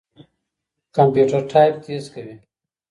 کمپيوټر 0.95 1.41
ټايپ 1.51 1.73
تېز 1.83 2.03
کوي. 2.13 2.35